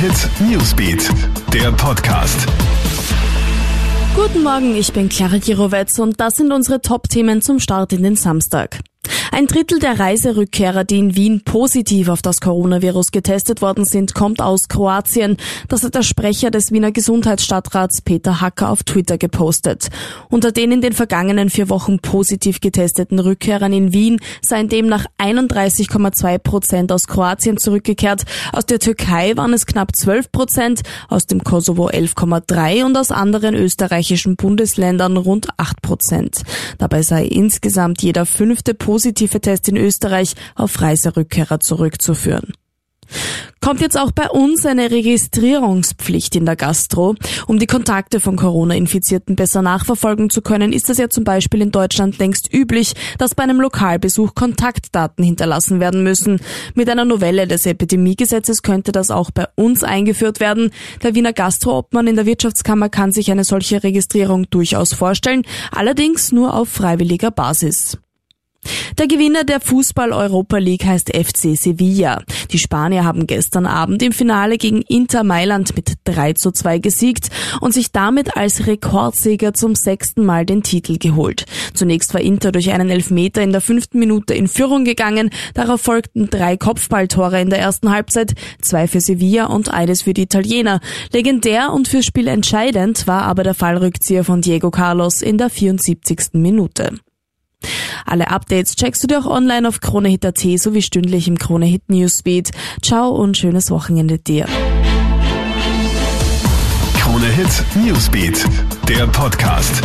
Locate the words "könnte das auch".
58.62-59.30